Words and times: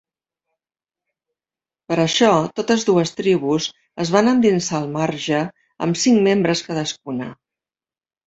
Per 1.91 1.97
això, 2.03 2.29
totes 2.59 2.85
dues 2.87 3.11
tribus 3.19 3.67
es 4.05 4.13
van 4.15 4.31
endinsar 4.33 4.79
al 4.79 4.89
marge 4.97 5.41
amb 5.87 5.99
cinc 6.05 6.23
membres 6.31 6.67
cadascuna. 6.71 7.29